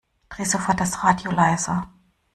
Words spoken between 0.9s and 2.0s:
Radio leiser